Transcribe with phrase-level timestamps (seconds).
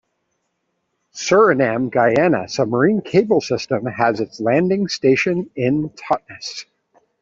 [1.13, 6.65] The Surinam-Guyana Submarine Cable System has its landing station in Totness.